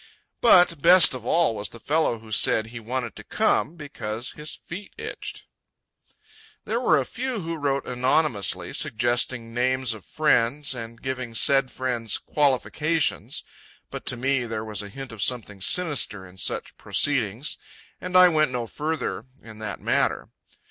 [0.41, 4.51] But best of all was the fellow who said he wanted to come because his
[4.51, 5.43] feet itched.
[6.65, 12.17] There were a few who wrote anonymously, suggesting names of friends and giving said friends'
[12.17, 13.43] qualifications;
[13.91, 17.59] but to me there was a hint of something sinister in such proceedings,
[18.01, 20.29] and I went no further in the matter.